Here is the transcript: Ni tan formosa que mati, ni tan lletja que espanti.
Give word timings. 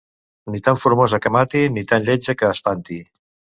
Ni 0.55 0.61
tan 0.67 0.79
formosa 0.83 1.19
que 1.27 1.33
mati, 1.37 1.63
ni 1.77 1.85
tan 1.93 2.09
lletja 2.09 2.37
que 2.43 2.53
espanti. 2.57 3.01